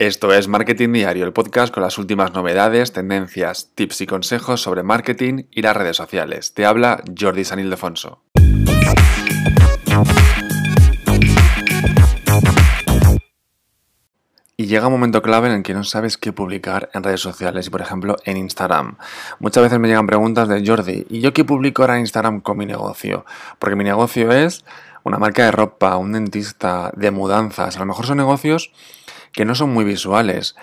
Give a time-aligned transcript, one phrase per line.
[0.00, 4.82] Esto es Marketing Diario, el podcast con las últimas novedades, tendencias, tips y consejos sobre
[4.82, 6.54] marketing y las redes sociales.
[6.54, 8.22] Te habla Jordi San Ildefonso.
[14.56, 17.66] Y llega un momento clave en el que no sabes qué publicar en redes sociales
[17.66, 18.96] y por ejemplo en Instagram.
[19.38, 22.56] Muchas veces me llegan preguntas de Jordi, ¿y yo qué publico ahora en Instagram con
[22.56, 23.26] mi negocio?
[23.58, 24.64] Porque mi negocio es
[25.04, 27.76] una marca de ropa, un dentista, de mudanzas.
[27.76, 28.70] A lo mejor son negocios
[29.32, 30.56] que no son muy visuales,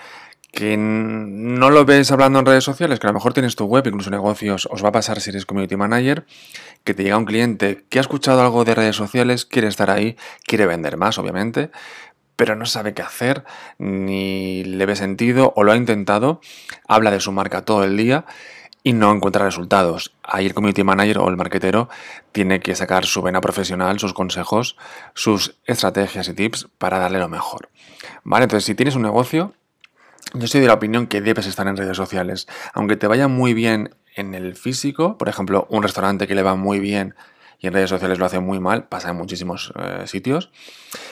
[0.52, 3.86] que no lo ves hablando en redes sociales, que a lo mejor tienes tu web,
[3.86, 6.24] incluso negocios, os va a pasar si eres community manager,
[6.84, 10.16] que te llega un cliente que ha escuchado algo de redes sociales, quiere estar ahí,
[10.46, 11.70] quiere vender más, obviamente,
[12.36, 13.44] pero no sabe qué hacer,
[13.78, 16.40] ni le ve sentido, o lo ha intentado,
[16.86, 18.24] habla de su marca todo el día
[18.88, 20.14] y no encuentra resultados.
[20.22, 21.90] Ahí el community manager o el marketero
[22.32, 24.78] tiene que sacar su vena profesional, sus consejos,
[25.12, 27.68] sus estrategias y tips para darle lo mejor.
[28.24, 28.44] ¿Vale?
[28.44, 29.52] Entonces, si tienes un negocio,
[30.32, 32.48] yo soy de la opinión que debes estar en redes sociales.
[32.72, 36.54] Aunque te vaya muy bien en el físico, por ejemplo, un restaurante que le va
[36.54, 37.14] muy bien
[37.58, 40.50] y en redes sociales lo hace muy mal, pasa en muchísimos eh, sitios.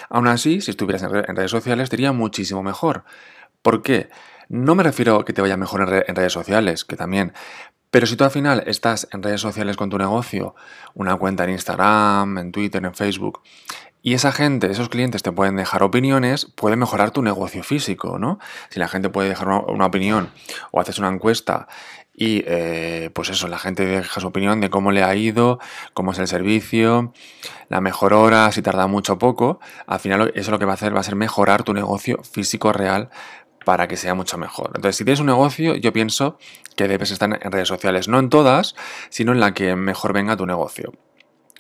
[0.09, 3.05] Aún así, si estuvieras en, redes sociales, te iría muchísimo mejor.
[3.61, 4.09] ¿Por qué?
[4.49, 7.33] No me refiero a que te vaya mejor en, redes sociales, que también,
[7.91, 10.55] pero si tú al final estás en redes sociales con tu negocio,
[10.95, 13.43] una cuenta en Instagram, en Twitter, en Facebook,
[14.03, 18.39] y esa gente, esos clientes te pueden dejar opiniones, puede mejorar tu negocio físico, ¿no?
[18.71, 20.31] Si la gente puede dejar una, opinión
[20.71, 21.67] o haces una encuesta
[22.15, 25.59] y eh, pues eso, la gente deja su opinión de cómo le ha ido,
[25.93, 27.13] cómo es el servicio,
[27.69, 29.59] la mejor hora, si tarda mucho o poco,
[29.89, 32.73] al final eso lo que va a hacer va a ser mejorar tu negocio físico
[32.73, 33.11] real
[33.67, 34.71] para que sea mucho mejor.
[34.77, 36.39] Entonces, si tienes un negocio, yo pienso
[36.77, 38.77] que debes estar en redes sociales, no en todas,
[39.11, 40.93] sino en la que mejor venga tu negocio.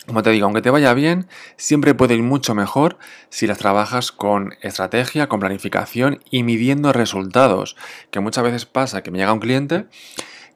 [0.06, 1.26] Como te digo, aunque te vaya bien,
[1.56, 2.96] siempre puede ir mucho mejor
[3.28, 7.74] si las trabajas con estrategia, con planificación y midiendo resultados.
[8.12, 9.86] Que muchas veces pasa que me llega un cliente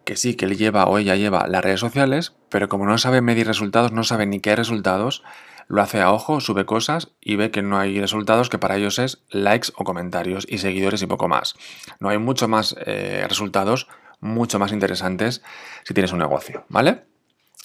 [0.04, 3.22] que sí, que él lleva o ella lleva las redes sociales, pero como no sabe
[3.22, 5.24] medir resultados, no sabe ni qué resultados,
[5.70, 8.98] lo hace a ojo, sube cosas y ve que no hay resultados que para ellos
[8.98, 11.54] es likes o comentarios y seguidores y poco más.
[12.00, 13.86] No hay mucho más eh, resultados,
[14.18, 15.42] mucho más interesantes
[15.84, 17.09] si tienes un negocio, ¿vale?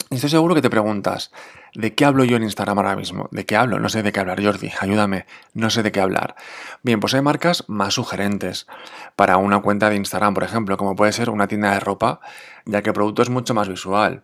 [0.09, 1.31] Y estoy seguro que te preguntas,
[1.73, 3.27] ¿de qué hablo yo en Instagram ahora mismo?
[3.31, 3.79] ¿De qué hablo?
[3.79, 6.35] No sé de qué hablar, Jordi, ayúdame, no sé de qué hablar.
[6.83, 8.67] Bien, pues hay marcas más sugerentes
[9.15, 12.19] para una cuenta de Instagram, por ejemplo, como puede ser una tienda de ropa,
[12.65, 14.23] ya que el producto es mucho más visual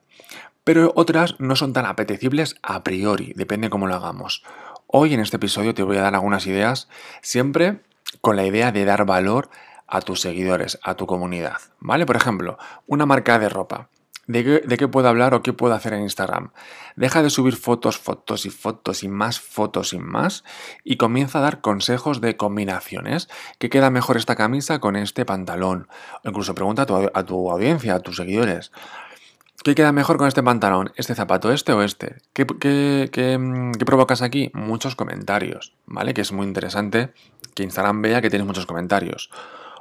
[0.63, 4.43] pero otras no son tan apetecibles a priori, depende cómo lo hagamos.
[4.87, 6.87] Hoy en este episodio te voy a dar algunas ideas,
[7.21, 7.79] siempre
[8.19, 9.49] con la idea de dar valor
[9.87, 11.57] a tus seguidores, a tu comunidad.
[11.79, 12.05] ¿Vale?
[12.05, 12.57] Por ejemplo,
[12.87, 13.89] una marca de ropa.
[14.27, 16.51] ¿De qué, ¿De qué, puedo hablar o qué puedo hacer en Instagram?
[16.95, 20.43] Deja de subir fotos, fotos y fotos y más fotos y más
[20.83, 23.29] y comienza a dar consejos de combinaciones.
[23.59, 25.87] ¿Qué queda mejor esta camisa con este pantalón?
[26.23, 28.71] O incluso pregunta a tu, a tu audiencia, a tus seguidores.
[29.63, 30.91] ¿Qué queda mejor con este pantalón?
[30.95, 32.15] ¿Este zapato, este o este?
[32.33, 34.49] ¿Qué, mm, qué, provocas aquí?
[34.55, 36.15] Muchos comentarios, ¿vale?
[36.15, 37.13] Que es muy interesante
[37.53, 39.29] que Instagram vea que tienes muchos comentarios.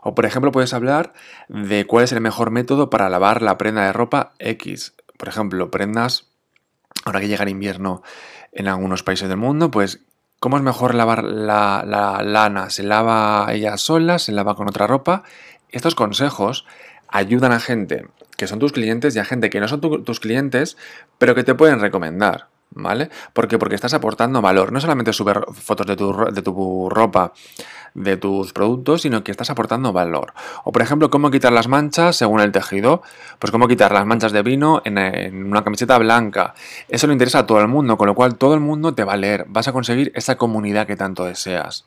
[0.03, 1.13] O por ejemplo puedes hablar
[1.49, 4.95] de cuál es el mejor método para lavar la prenda de ropa X.
[5.17, 6.29] Por ejemplo, prendas,
[7.05, 8.03] ahora que llega el invierno
[8.53, 10.01] en algunos países del mundo, pues
[10.39, 12.71] ¿cómo es mejor lavar la, la lana?
[12.71, 14.19] ¿Se lava ella sola?
[14.19, 15.23] ¿Se lava con otra ropa?
[15.69, 16.67] Estos consejos
[17.09, 18.07] ayudan a gente
[18.37, 20.79] que son tus clientes y a gente que no son tus clientes,
[21.19, 22.49] pero que te pueden recomendar.
[22.73, 23.11] ¿Vale?
[23.33, 23.59] ¿Por qué?
[23.59, 24.73] Porque estás aportando valor.
[24.73, 27.33] No solamente subir fotos de tu, de tu ropa,
[27.95, 30.33] de tus productos, sino que estás aportando valor.
[30.65, 33.03] O por ejemplo, cómo quitar las manchas según el tejido.
[33.39, 36.55] Pues cómo quitar las manchas de vino en, una camiseta blanca.
[36.89, 39.15] Eso le interesa a todo el mundo, con lo cual todo el mundo te va
[39.15, 39.47] a leer.
[39.49, 41.87] Vas a conseguir esa comunidad que tanto deseas.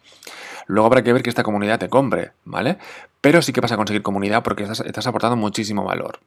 [0.67, 2.77] Luego habrá que ver que esta comunidad te compre, ¿vale?
[3.22, 6.19] Pero sí que vas a conseguir comunidad porque estás, estás aportando muchísimo valor.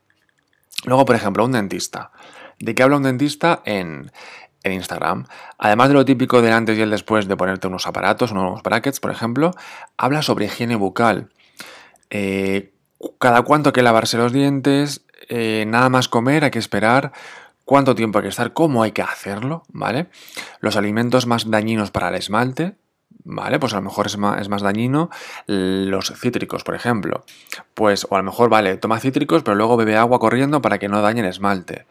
[0.85, 2.11] Luego, por ejemplo, un dentista.
[2.59, 4.11] ¿De qué habla un dentista en,
[4.73, 5.27] Instagram?
[5.59, 9.01] Además de lo típico del antes y el después de ponerte unos aparatos, unos brackets,
[9.01, 9.53] por ejemplo,
[9.97, 11.31] habla sobre higiene bucal.
[12.11, 12.73] Eh,
[13.19, 17.13] cada cuánto hay que lavarse los dientes, eh, nada más comer, hay que esperar,
[17.65, 20.07] cuánto tiempo hay que estar, cómo hay que hacerlo, ¿vale?
[20.61, 22.77] Los alimentos más dañinos para el esmalte,
[23.25, 23.59] ¿vale?
[23.59, 25.11] Pues a lo mejor es más, es más, dañino
[25.47, 27.25] los cítricos, por ejemplo.
[27.75, 30.89] Pues, o a lo mejor, vale, toma cítricos, pero luego bebe agua corriendo para que
[30.89, 31.87] no dañe el esmalte.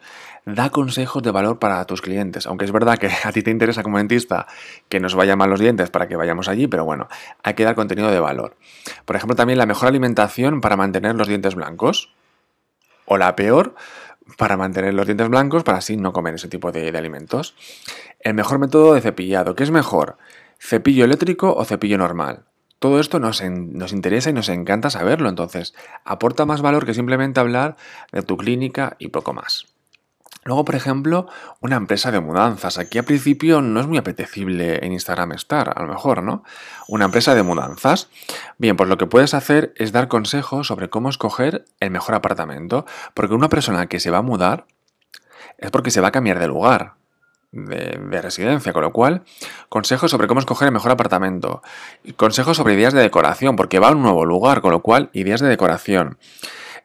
[0.46, 3.82] Da consejos de valor para tus clientes, aunque es verdad que a ti te interesa
[3.82, 4.46] como dentista
[4.88, 7.08] que nos vayan mal los dientes para que vayamos allí, pero bueno,
[7.42, 8.56] hay que dar contenido de valor.
[9.04, 12.12] Por ejemplo, también la mejor alimentación para mantener los dientes blancos.
[13.06, 13.74] O la peor,
[14.38, 17.56] para mantener los dientes blancos, para así no comer ese tipo de, alimentos.
[18.20, 20.16] El mejor método de cepillado, ¿qué es mejor?
[20.60, 22.44] ¿Cepillo eléctrico o cepillo normal?
[22.78, 27.40] Todo esto nos, nos, interesa y nos encanta saberlo, entonces aporta más valor que simplemente
[27.40, 27.76] hablar
[28.12, 29.75] de tu clínica y poco más.
[30.46, 31.26] Luego, por ejemplo,
[31.60, 32.78] una empresa de mudanzas.
[32.78, 36.44] Aquí a principio no es muy apetecible en Instagram estar, a lo mejor, ¿no?
[36.86, 38.08] Una empresa de mudanzas.
[38.56, 42.86] Bien, pues lo que puedes hacer es dar consejos sobre cómo escoger el mejor apartamento.
[43.12, 44.66] Porque una persona que se va a mudar
[45.58, 46.94] es porque se va a cambiar de lugar.
[47.50, 49.22] De, de, residencia, con lo cual,
[49.70, 51.62] consejos sobre cómo escoger el mejor apartamento,
[52.16, 55.40] consejos sobre ideas de decoración, porque va a un nuevo lugar, con lo cual, ideas
[55.40, 56.18] de decoración,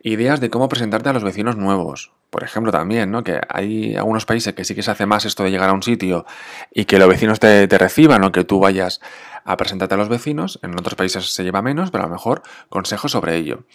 [0.01, 3.23] ideas de cómo presentarte a los vecinos nuevos, por ejemplo, también, ¿no?
[3.23, 5.83] Que hay algunos países que sí que se hace más esto de llegar a un
[5.83, 6.25] sitio
[6.73, 9.01] y que los vecinos te, reciban o que tú vayas
[9.43, 10.57] a presentarte a los vecinos.
[10.63, 13.65] En otros países se lleva menos, pero a lo mejor consejos sobre ello.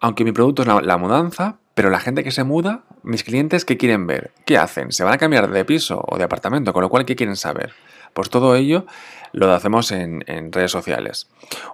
[0.00, 3.76] Aunque mi producto es la, mudanza, pero la gente que se muda, mis clientes, ¿qué
[3.76, 4.32] quieren ver?
[4.44, 4.90] ¿Qué hacen?
[4.90, 6.72] ¿Se van a cambiar de piso o de apartamento?
[6.72, 7.74] Con lo cual, ¿qué quieren saber?
[8.12, 8.86] Pues todo ello
[9.34, 10.22] lo hacemos en,
[10.52, 11.28] redes sociales.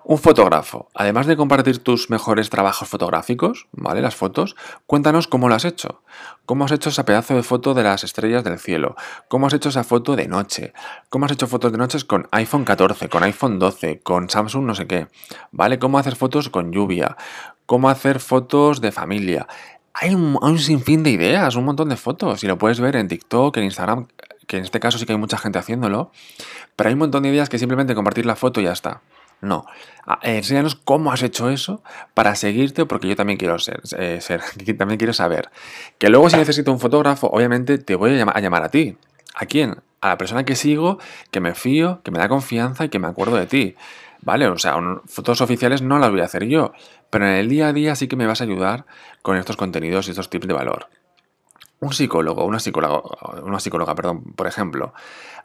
[0.05, 4.01] Un fotógrafo, además de compartir tus mejores trabajos fotográficos, ¿vale?
[4.01, 6.03] Las fotos, cuéntanos cómo lo has hecho.
[6.47, 8.97] ¿Cómo has hecho esa pedazo de foto de las estrellas del cielo?
[9.29, 10.73] ¿Cómo has hecho esa foto de noche?
[11.11, 14.75] ¿Cómo has hecho fotos de noches con iPhone 14, con iPhone 12, con Samsung no
[14.75, 15.09] sé qué?
[15.53, 15.79] ¿Vale?
[15.79, 17.17] ¿Cómo hacer fotos con lluvia?
[17.67, 19.47] ¿Cómo hacer fotos de familia?
[19.93, 23.57] Hay un, sinfín de ideas, un montón de fotos, y lo puedes ver en TikTok,
[23.59, 24.07] en Instagram,
[24.51, 26.11] que en este caso sí que hay mucha gente haciéndolo,
[26.75, 29.01] pero hay un montón de ideas que simplemente compartir la foto y ya está.
[29.41, 29.65] No.
[30.05, 34.19] Ah, enséñanos cómo has hecho eso para seguirte, porque yo también quiero ser, eh,
[34.77, 35.51] también quiero saber.
[35.99, 38.97] Que luego si necesito un fotógrafo, obviamente te voy a llamar a ti.
[39.37, 39.77] ¿A quién?
[40.01, 40.99] A la persona que sigo,
[41.31, 43.77] que me fío, que me da confianza y que me acuerdo de ti.
[44.23, 44.49] ¿Vale?
[44.49, 44.75] O sea,
[45.07, 46.73] fotos oficiales no las voy a hacer yo,
[47.09, 48.85] pero en el día a día sí que me vas a ayudar
[49.23, 50.89] con estos contenidos y estos tips de valor.
[51.81, 53.03] Un psicólogo, una psicóloga,
[53.43, 54.93] una psicóloga, perdón, por ejemplo,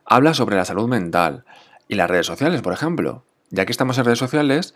[0.06, 1.46] habla sobre la salud mental
[1.88, 3.24] y las redes sociales, por ejemplo.
[3.52, 4.76] Ya que estamos en redes sociales,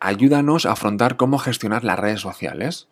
[0.00, 2.88] ayúdanos a afrontar cómo gestionar las redes sociales,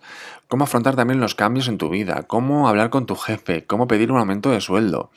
[0.49, 4.11] cómo afrontar también los cambios en tu vida, cómo hablar con tu jefe, cómo pedir
[4.11, 5.11] un aumento de sueldo.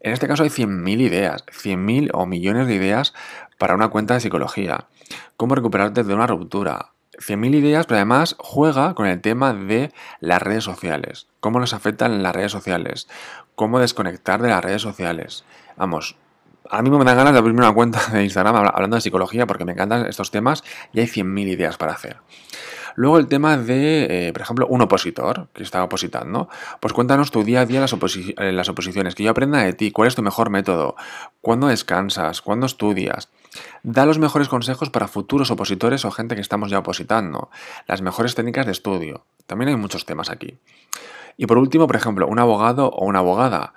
[0.00, 3.14] En este caso hay 100.000 ideas, 100.000 o millones de ideas
[3.58, 4.88] para una cuenta de psicología.
[5.36, 10.42] Cómo recuperarte de una ruptura, 100.000 ideas, pero además juega con el tema de las
[10.42, 11.26] redes sociales.
[11.40, 13.08] Cómo nos afectan las redes sociales.
[13.54, 15.44] Cómo desconectar de las redes sociales.
[15.76, 16.16] Vamos,
[16.68, 19.64] a mí me dan ganas de abrirme una cuenta de Instagram hablando de psicología porque
[19.64, 22.18] me encantan estos temas y hay 100.000 ideas para hacer.
[22.96, 26.48] Luego el tema de, eh, por ejemplo, un opositor que está opositando.
[26.80, 27.94] Pues cuéntanos tu día a día las,
[28.36, 30.96] las oposiciones, que yo aprenda de ti, cuál es tu mejor método,
[31.40, 33.28] cuándo descansas, cuándo estudias.
[33.82, 37.50] Da los mejores consejos para futuros opositores o gente que estamos ya opositando.
[37.86, 39.24] Las mejores técnicas de estudio.
[39.46, 40.58] También hay muchos temas aquí.
[41.36, 43.74] Y por último, por ejemplo, un abogado o una abogada.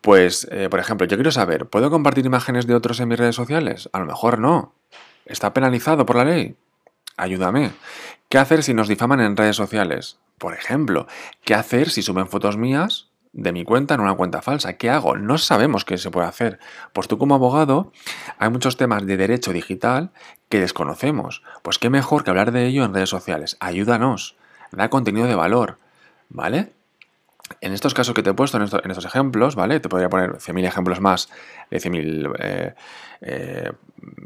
[0.00, 3.36] Pues, eh, por ejemplo, yo quiero saber, ¿puedo compartir imágenes de otros en mis redes
[3.36, 3.90] sociales?
[3.92, 4.72] A lo mejor no.
[5.26, 6.56] ¿Está penalizado por la ley?
[7.16, 7.72] Ayúdame.
[8.28, 10.18] ¿Qué hacer si nos difaman en redes sociales?
[10.38, 11.06] Por ejemplo,
[11.44, 14.74] ¿qué hacer si suben fotos mías de mi cuenta en una cuenta falsa.
[14.74, 15.16] ¿Qué hago?
[15.16, 16.58] No sabemos qué se puede hacer.
[16.92, 17.92] Pues tú como abogado
[18.38, 20.10] hay muchos temas de derecho digital
[20.48, 21.42] que desconocemos.
[21.62, 23.56] Pues qué mejor que hablar de ello en redes sociales.
[23.60, 24.36] Ayúdanos.
[24.72, 25.78] Da contenido de valor.
[26.28, 26.72] ¿Vale?
[27.60, 29.80] En estos casos que te he puesto, en estos, ejemplos, ¿vale?
[29.80, 31.28] Te podría poner 100.000 ejemplos más
[31.70, 32.74] de 100.000 eh,
[33.20, 33.72] eh,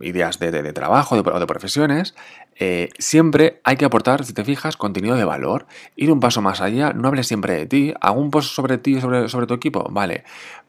[0.03, 2.15] ideas de, trabajo o de, profesiones.
[2.57, 5.67] Eh, siempre hay que aportar, si te fijas, contenido de valor.
[5.97, 7.95] Ir un paso más allá, no hables siempre de ti.
[8.01, 10.25] Hago un post sobre ti, sobre, sobre tu equipo, vale.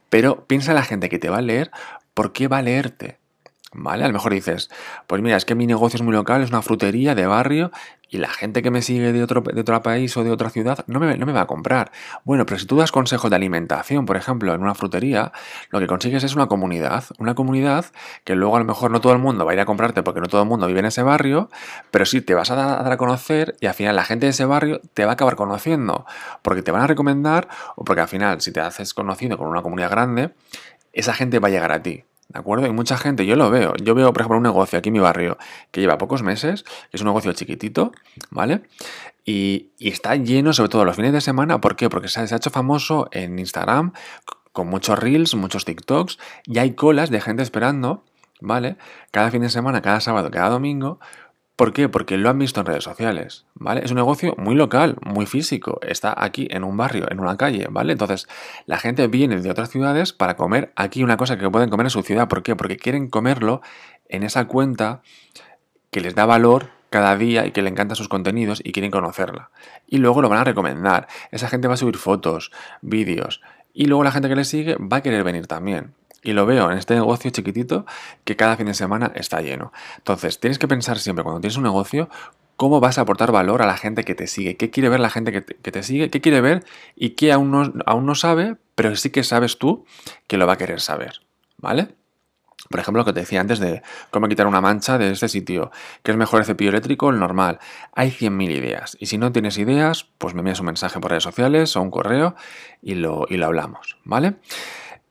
[0.09, 1.71] Pero piensa en la gente que te va a leer,
[2.13, 3.19] ¿por qué va a leerte?
[3.77, 4.05] ¿Vale?
[4.05, 4.69] A lo mejor dices,
[5.05, 7.71] pues mira, es que mi negocio es muy local, es una frutería de barrio
[8.09, 10.85] y la gente que me sigue de otro, de otro país o de otra ciudad
[10.87, 11.91] no me, no me, va a comprar.
[12.23, 15.33] Bueno, pero si tú das consejos de alimentación, por ejemplo, en una frutería,
[15.71, 17.03] lo que consigues es una comunidad.
[17.17, 17.87] Una comunidad
[18.23, 20.21] que luego a lo mejor no todo el mundo va a ir a comprarte porque
[20.21, 21.49] no todo el mundo vive en ese barrio,
[21.91, 24.45] pero sí te vas a dar a conocer y al final la gente de ese
[24.45, 26.05] barrio te va a acabar conociendo
[26.41, 29.61] porque te van a recomendar o porque al final si te haces conocido con una
[29.61, 30.33] comunidad grande,
[30.93, 32.05] esa gente va a llegar a ti.
[32.29, 32.65] ¿De acuerdo?
[32.65, 33.75] Hay mucha gente, yo lo veo.
[33.77, 35.37] Yo veo, por ejemplo, un negocio aquí en mi barrio
[35.71, 37.91] que lleva pocos meses, es un negocio chiquitito,
[38.31, 38.63] ¿vale?
[39.25, 41.61] Y, está lleno, sobre todo los fines de semana.
[41.61, 41.89] ¿Por qué?
[41.89, 43.93] Porque se ha, hecho famoso en Instagram
[44.51, 48.05] con muchos reels, muchos TikToks, y hay colas de gente esperando,
[48.39, 48.77] ¿vale?
[49.11, 50.99] Cada fin de semana, cada sábado, cada domingo,
[51.55, 51.87] ¿Por qué?
[51.87, 53.81] Porque lo han visto en redes sociales, ¿vale?
[53.83, 57.67] Es un negocio muy local, muy físico, está aquí en un barrio, en una calle,
[57.69, 57.93] ¿vale?
[57.93, 58.27] Entonces,
[58.65, 61.91] la gente viene de otras ciudades para comer aquí una cosa que pueden comer en
[61.91, 62.27] su ciudad.
[62.27, 62.55] ¿Por qué?
[62.57, 63.61] Porque quieren comerlo
[64.09, 65.01] en esa cuenta
[65.91, 69.49] que les da valor cada día y que le encantan sus contenidos y quieren conocerla.
[69.87, 71.07] Y luego lo van a recomendar.
[71.31, 73.41] Esa gente va a subir fotos, vídeos
[73.73, 75.93] y luego la gente que le sigue va a querer venir también.
[76.25, 77.85] Y lo veo en este negocio chiquitito
[78.23, 79.71] que cada fin de semana está lleno.
[79.97, 82.09] Entonces, tienes que pensar siempre cuando tienes un negocio
[82.57, 85.09] cómo vas a aportar valor a la gente que te sigue, qué quiere ver la
[85.09, 86.63] gente que te, sigue, qué quiere ver
[86.95, 89.85] y qué aún no, aún no sabe, pero sí que sabes tú
[90.27, 91.21] que lo va a querer saber,
[91.57, 91.89] ¿vale?
[92.69, 95.71] Por ejemplo, lo que te decía antes de cómo quitar una mancha de este sitio,
[96.01, 97.59] que es mejor el cepillo eléctrico el normal.
[97.93, 98.97] Hay 100.000 ideas.
[98.99, 101.91] Y si no tienes ideas, pues me envías un mensaje por redes sociales o un
[101.91, 102.35] correo
[102.81, 104.37] y lo, y lo hablamos, ¿vale?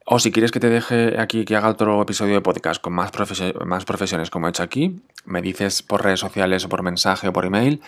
[0.07, 3.11] O si quieres que te deje aquí que haga otro episodio de podcast con más,
[3.65, 7.33] más profesiones como he hecho aquí, me dices por redes sociales o por mensaje o
[7.33, 7.81] por email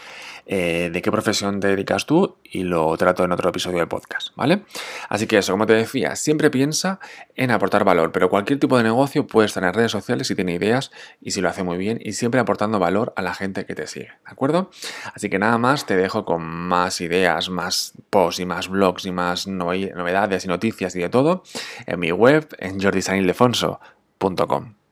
[0.47, 4.29] eh, de qué profesión te dedicas tú y lo trato en otro episodio de podcast,
[4.37, 4.63] ¿vale?
[5.09, 7.01] Así que eso, como te decía, siempre piensa
[7.35, 10.55] en aportar valor, pero cualquier tipo de negocio puede estar en redes sociales si tiene
[10.55, 10.91] ideas
[11.21, 13.87] y si lo hace muy bien y siempre aportando valor a la gente que te
[13.87, 14.71] sigue, ¿de acuerdo?
[15.15, 19.13] Así que nada más, te dejo con más ideas, más posts y más blogs y
[19.13, 21.43] más novedades y noticias y de todo
[21.87, 24.86] en mi web en jordisanildefonso.com.